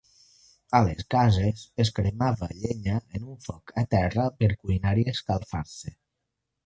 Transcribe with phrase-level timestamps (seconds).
[0.77, 5.95] A les cases es cremava llenya en un foc a terra, per cuinar i escalfar-se.